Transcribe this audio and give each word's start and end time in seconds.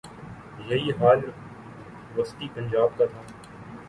یہی 0.69 0.91
حال 0.91 1.19
وسطی 2.17 2.47
پنجاب 2.53 2.97
کا 2.97 3.05
تھا۔ 3.05 3.21